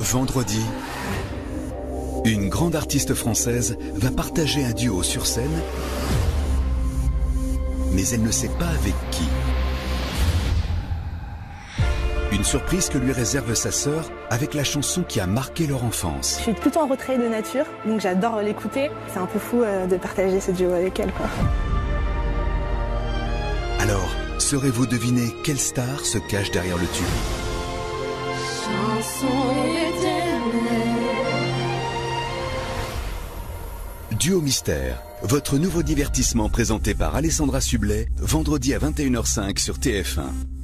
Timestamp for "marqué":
15.26-15.66